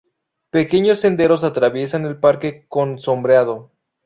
Pequeños 0.49 0.99
senderos 1.01 1.43
atraviesan 1.43 2.07
el 2.07 2.17
parque 2.19 2.65
con 2.67 2.97
sombreado. 2.97 3.69